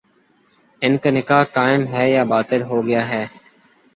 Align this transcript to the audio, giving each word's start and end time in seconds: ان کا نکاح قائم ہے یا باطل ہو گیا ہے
ان 0.81 0.93
کا 1.01 1.09
نکاح 1.09 1.43
قائم 1.55 1.81
ہے 1.93 2.05
یا 2.09 2.23
باطل 2.33 2.61
ہو 2.69 2.77
گیا 2.87 3.07
ہے 3.09 3.23